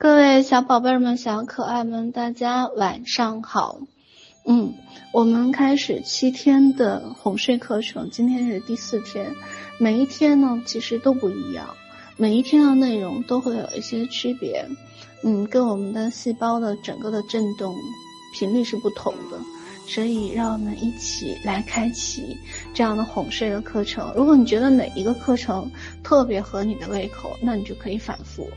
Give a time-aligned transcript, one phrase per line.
[0.00, 3.80] 各位小宝贝们、小可爱们，大家晚上好。
[4.46, 4.74] 嗯，
[5.12, 9.34] 我们开始七天的哄睡课程，今天是第四天。
[9.80, 11.74] 每一天呢，其实都不一样，
[12.16, 14.68] 每一天的内容都会有一些区别。
[15.24, 17.74] 嗯，跟我们的细胞的整个的震动
[18.38, 19.40] 频率是不同的。
[19.88, 22.36] 所以，让我们一起来开启
[22.74, 24.12] 这样的哄睡的课程。
[24.14, 25.70] 如果你觉得哪一个课程
[26.04, 28.50] 特别合你的胃口，那你就可以反复，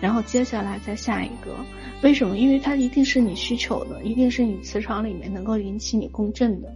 [0.00, 1.54] 然后接下来再下一个。
[2.02, 2.38] 为什么？
[2.38, 6.74] 因为它一定是你需求的，一定是你磁场里面能够引起你共振的。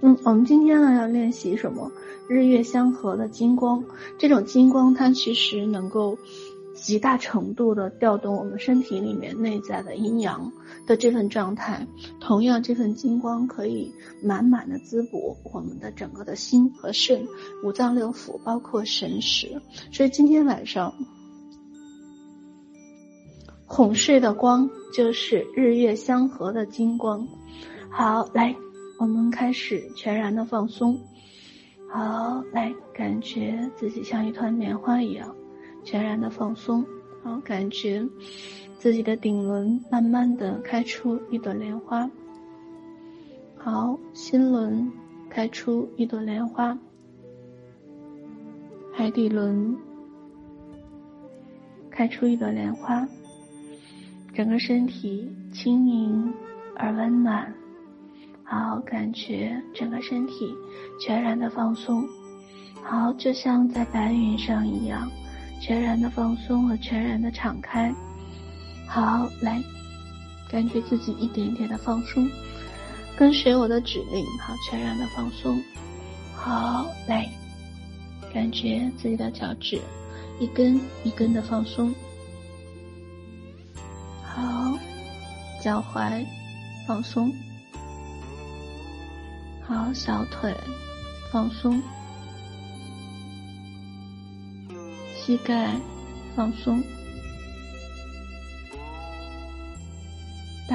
[0.00, 1.92] 嗯，我们今天呢要练习什么？
[2.28, 3.84] 日月相合的金光。
[4.18, 6.18] 这种金光它其实能够
[6.74, 10.52] 极大程度的调动我们身体里面内在的阴阳
[10.86, 11.86] 的这份状态，
[12.20, 17.26] 同样这份金光可以满满的滋补我们的整个的心和肾、
[17.64, 19.60] 五脏六腑，包括神识。
[19.92, 20.94] 所以今天晚上
[23.66, 27.26] 哄睡的光就是日月相合的金光。
[27.90, 28.54] 好，来，
[28.98, 31.00] 我们开始全然的放松。
[31.88, 35.34] 好，来，感觉自己像一团棉花一样，
[35.82, 36.84] 全然的放松。
[37.24, 38.06] 好，感觉。
[38.78, 42.08] 自己的顶轮慢慢的开出一朵莲花，
[43.56, 44.90] 好，心轮
[45.28, 46.78] 开出一朵莲花，
[48.92, 49.76] 海底轮
[51.90, 53.08] 开出一朵莲花，
[54.34, 56.32] 整个身体轻盈
[56.76, 57.52] 而温暖，
[58.44, 60.54] 好，感觉整个身体
[61.00, 62.06] 全然的放松，
[62.82, 65.10] 好，就像在白云上一样，
[65.60, 67.92] 全然的放松和全然的敞开。
[68.86, 69.62] 好，来，
[70.48, 72.28] 感觉自己一点点的放松，
[73.16, 75.62] 跟随我的指令，好，全然的放松。
[76.34, 77.28] 好，来，
[78.32, 79.80] 感觉自己的脚趾
[80.38, 81.94] 一根一根的放松。
[84.22, 84.78] 好，
[85.62, 86.24] 脚踝
[86.86, 87.32] 放松。
[89.66, 90.54] 好，小腿
[91.32, 91.82] 放松，
[95.16, 95.74] 膝盖
[96.36, 96.82] 放松。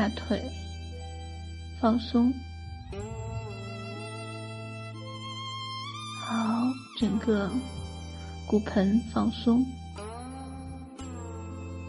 [0.01, 0.41] 大腿
[1.79, 2.33] 放松，
[6.25, 6.35] 好，
[6.97, 7.47] 整个
[8.47, 9.63] 骨盆放松，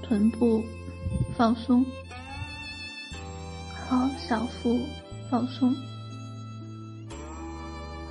[0.02, 0.62] 臀部
[1.38, 1.82] 放松，
[3.88, 4.78] 好，小腹
[5.30, 5.74] 放松，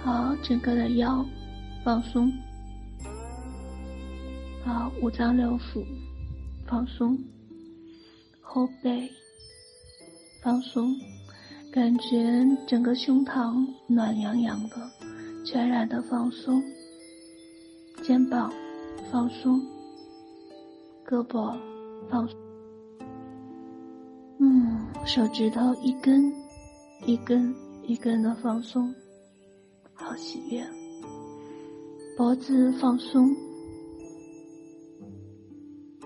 [0.04, 1.24] 好，整个的腰
[1.84, 2.34] 放松，
[4.66, 5.86] 好，五脏六腑
[6.66, 7.16] 放松，
[8.42, 9.08] 后背。
[10.42, 10.96] 放松，
[11.72, 14.76] 感觉整个胸膛暖洋洋的，
[15.46, 16.64] 全然的放松。
[18.02, 18.52] 肩膀
[19.12, 19.62] 放松，
[21.06, 21.56] 胳膊
[22.10, 22.36] 放松。
[24.40, 26.34] 嗯，手指头一根
[27.06, 27.54] 一根
[27.84, 28.92] 一根的放松，
[29.94, 30.66] 好喜悦。
[32.18, 33.30] 脖子放松，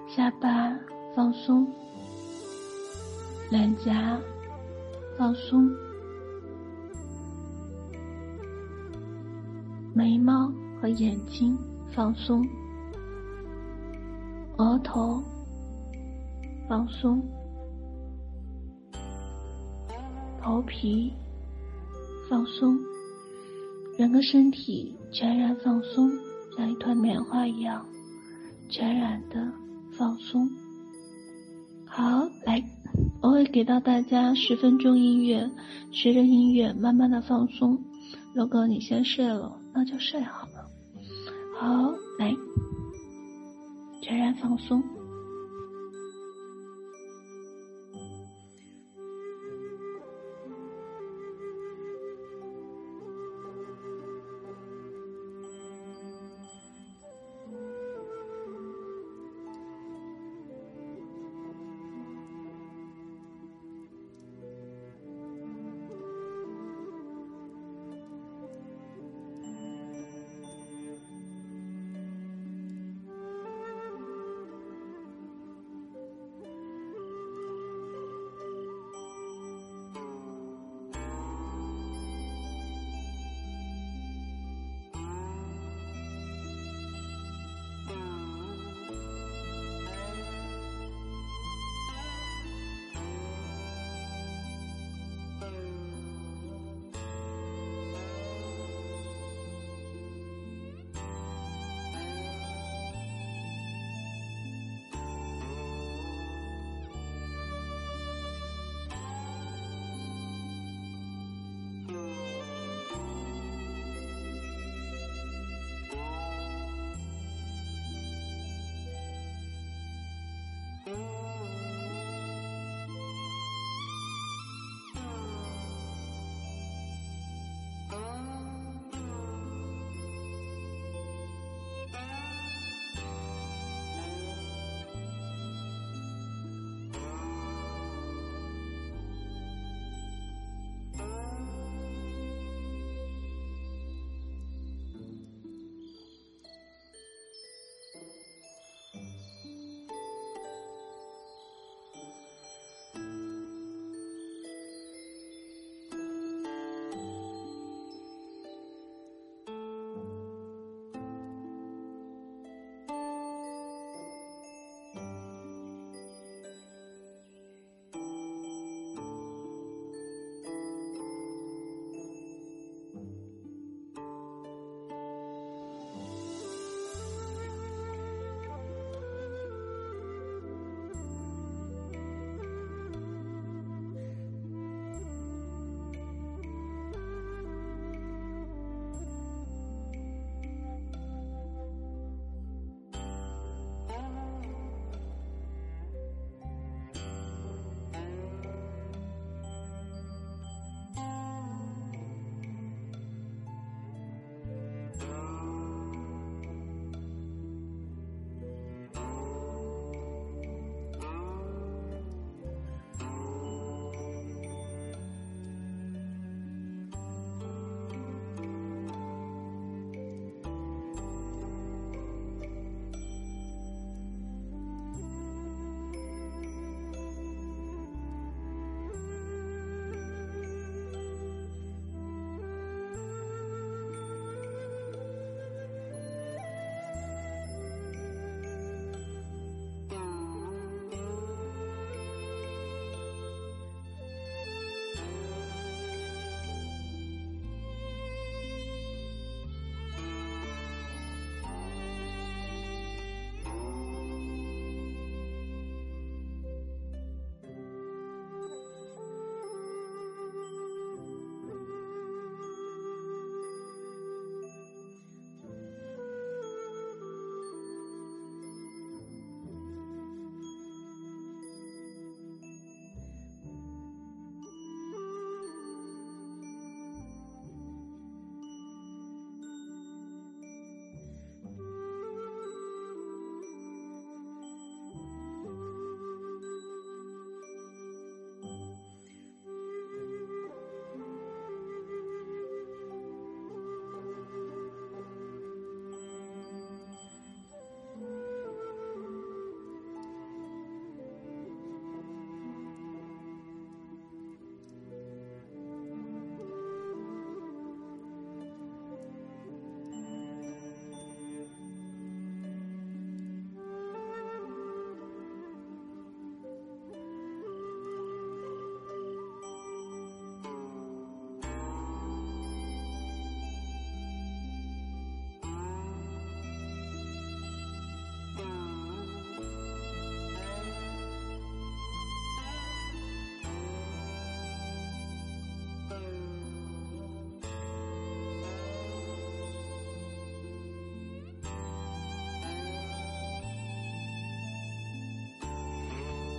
[0.10, 0.78] 下巴
[1.16, 1.66] 放松。
[3.52, 4.20] 脸颊
[5.18, 5.72] 放松，
[9.94, 10.52] 眉毛
[10.82, 11.58] 和眼睛
[11.94, 12.44] 放松，
[14.58, 15.24] 额头
[16.68, 17.22] 放松，
[20.42, 21.14] 头皮
[22.30, 22.78] 放松，
[23.98, 26.10] 整个身体全然放松，
[26.58, 27.86] 像一团棉花一样，
[28.70, 29.36] 全然的
[29.98, 30.50] 放松。
[31.86, 32.02] 好，
[32.46, 32.62] 来。
[33.26, 35.50] 我会给到大家十分钟音乐，
[35.92, 37.76] 随着音乐慢慢的放松。
[38.36, 40.70] 如果你先睡了，那就睡好了。
[41.58, 42.32] 好，来，
[44.00, 44.84] 全然放松。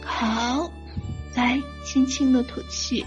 [0.08, 0.70] 好，
[1.34, 3.04] 来，轻轻的吐气。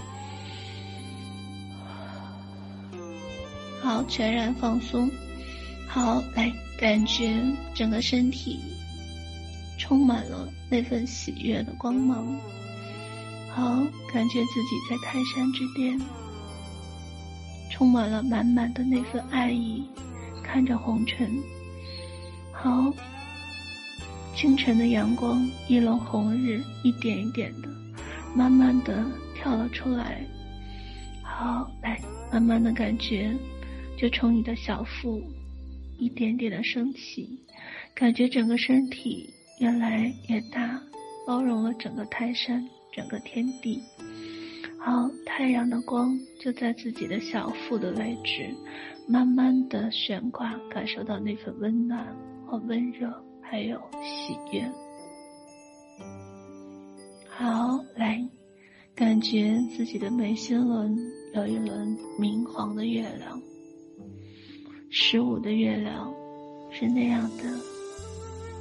[3.82, 5.10] 好，全然放松。
[5.88, 7.34] 好，来，感觉
[7.74, 8.60] 整个身体
[9.78, 12.38] 充满了那份喜悦的光芒。
[13.52, 16.00] 好，感觉自己在泰山之巅，
[17.72, 19.82] 充满了满满的那份爱意，
[20.44, 21.28] 看着红尘。
[22.52, 22.92] 好。
[24.40, 27.68] 清晨的阳光，一轮红日，一点一点的，
[28.34, 29.04] 慢慢的
[29.34, 30.24] 跳了出来。
[31.22, 32.00] 好，来，
[32.32, 33.30] 慢慢的感觉，
[33.98, 35.22] 就从你的小腹，
[35.98, 37.38] 一点点的升起，
[37.94, 39.28] 感觉整个身体
[39.58, 40.80] 越来越大，
[41.26, 43.78] 包容了整个泰山，整个天地。
[44.78, 48.48] 好，太阳的光就在自己的小腹的位置，
[49.06, 52.06] 慢慢的悬挂，感受到那份温暖
[52.46, 53.22] 和温热。
[53.50, 54.64] 还有喜悦。
[57.28, 58.24] 好，来，
[58.94, 60.96] 感觉自己的眉心轮
[61.34, 63.42] 有一轮明黄的月亮，
[64.88, 66.14] 十五的月亮
[66.70, 67.42] 是那样的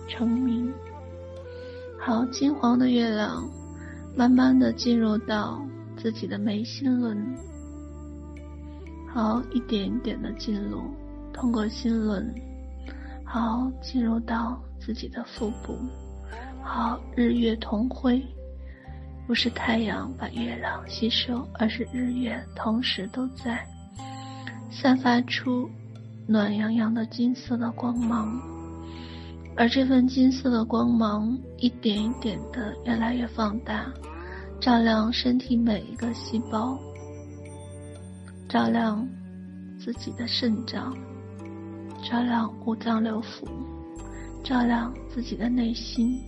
[0.07, 0.73] 澄明。
[1.99, 3.47] 好，金黄的月亮，
[4.17, 5.63] 慢慢的进入到
[5.97, 7.37] 自己的眉心轮。
[9.13, 10.81] 好，一点一点的进入，
[11.31, 12.33] 通过心轮，
[13.23, 15.77] 好，进入到自己的腹部。
[16.63, 18.19] 好，日月同辉，
[19.27, 23.63] 不是太阳把月亮吸收，而是日月同时都在，
[24.71, 25.69] 散发出
[26.25, 28.41] 暖洋洋的金色的光芒，
[29.55, 33.93] 而这份金色的光芒一点一点的越来越放大，
[34.59, 36.79] 照亮身体每一个细胞，
[38.47, 39.07] 照亮
[39.79, 40.97] 自己的肾脏，
[42.01, 43.45] 照亮五脏六腑，
[44.49, 46.19] 照亮自己的内心。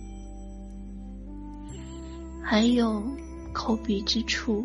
[2.40, 3.02] 还有
[3.52, 4.64] 口鼻之处，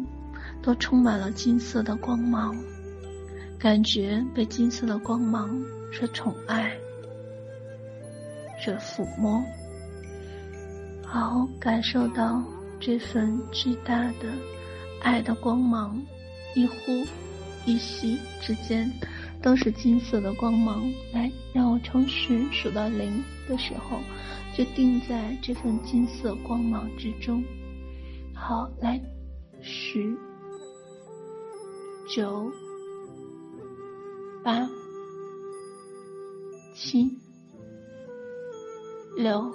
[0.61, 2.55] 都充满了金色的光芒，
[3.57, 5.59] 感觉被金色的光芒
[5.91, 6.71] 所宠爱、
[8.63, 9.43] 所抚摸。
[11.03, 12.43] 好，感受到
[12.79, 14.31] 这份巨大的
[15.01, 15.99] 爱的光芒，
[16.53, 16.75] 一呼
[17.65, 18.87] 一吸之间
[19.41, 20.87] 都是金色的光芒。
[21.11, 23.99] 来，让我从十数到零的时候，
[24.55, 27.43] 就定在这份金色光芒之中。
[28.33, 29.01] 好，来，
[29.61, 30.15] 十、
[32.15, 32.51] 九、
[34.43, 34.69] 八、
[36.75, 37.09] 七、
[39.15, 39.51] 六、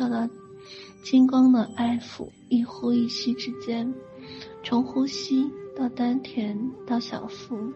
[0.00, 0.26] 受到
[1.02, 3.92] 金光的爱抚，一呼一吸之间，
[4.64, 7.70] 从呼吸到丹田到小腹，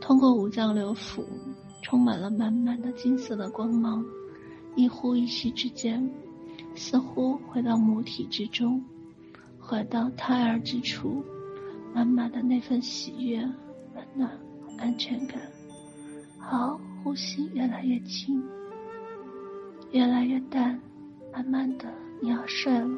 [0.00, 1.24] 通过五脏六腑，
[1.80, 4.04] 充满了满满的金色的光芒。
[4.74, 6.10] 一呼一吸之间，
[6.74, 8.84] 似乎回到母体之中，
[9.60, 11.24] 回到胎儿之处，
[11.94, 13.38] 满满的那份喜悦、
[13.94, 14.28] 温暖、
[14.76, 15.40] 安全感。
[16.36, 18.42] 好，呼吸越来越轻，
[19.92, 20.80] 越来越淡。
[21.34, 22.88] 慢慢的，你要睡了，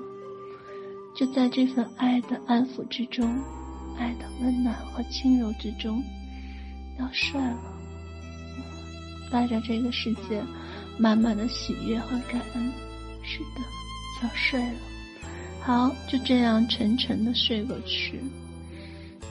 [1.14, 3.26] 就在这份爱的安抚之中，
[3.98, 6.02] 爱的温暖和轻柔之中，
[6.98, 7.58] 要睡了，
[9.32, 10.42] 带着这个世界
[10.98, 12.70] 满满的喜悦和感恩，
[13.22, 13.62] 是的，
[14.22, 14.78] 要睡了。
[15.62, 18.20] 好，就这样沉沉的睡过去。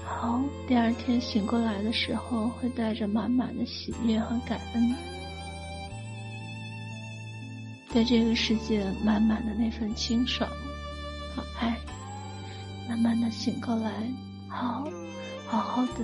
[0.04, 5.15] 好，第二天醒过来的时候，会带着满满的喜悦和感恩。
[7.96, 10.50] 在这个世界满满的那份清爽
[11.34, 11.80] 和爱，
[12.90, 13.90] 慢慢的醒过来，
[14.50, 14.86] 好，
[15.48, 16.04] 好好的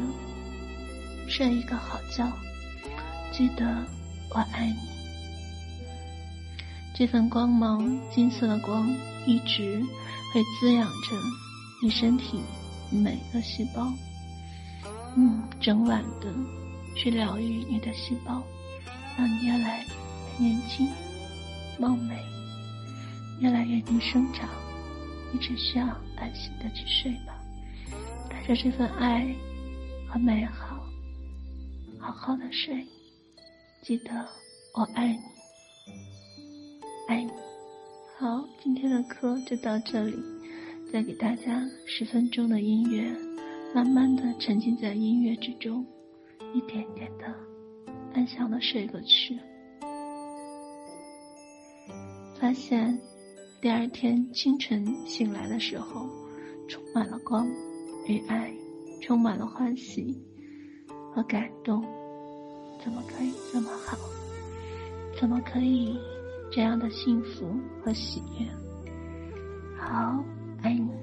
[1.28, 2.32] 睡一个好觉，
[3.34, 3.86] 记得
[4.30, 4.78] 我爱你。
[6.96, 8.90] 这份光芒，金色的光，
[9.26, 9.84] 一直
[10.34, 11.18] 会滋养着
[11.84, 12.40] 你身体
[12.90, 13.92] 每个细胞，
[15.18, 16.34] 嗯，整晚的
[16.96, 18.42] 去疗愈你的细胞，
[19.18, 19.86] 让你越来
[20.40, 20.88] 越年轻。
[21.82, 22.24] 貌美，
[23.40, 24.48] 越来越能生长，
[25.34, 27.36] 你只需要安心的去睡吧，
[28.30, 29.34] 带着这份爱
[30.08, 30.80] 和美好，
[31.98, 32.86] 好好的睡。
[33.82, 34.12] 记得
[34.76, 35.24] 我爱你，
[37.08, 37.32] 爱你。
[38.20, 40.16] 好，今天的课就到这里，
[40.94, 43.12] 再给大家十分钟的音乐，
[43.74, 45.84] 慢慢的沉浸在音乐之中，
[46.54, 47.26] 一点点的
[48.14, 49.40] 安详的睡过去。
[52.42, 53.00] 发现，
[53.62, 56.10] 第二天清晨醒来的时候，
[56.68, 57.48] 充满了光
[58.08, 58.52] 与爱，
[59.00, 60.20] 充满了欢喜
[61.14, 61.84] 和感动。
[62.84, 63.96] 怎么可以这么好？
[65.20, 65.96] 怎么可以
[66.52, 67.46] 这样的幸福
[67.80, 68.48] 和喜悦？
[69.78, 70.26] 好，
[70.64, 71.01] 爱你。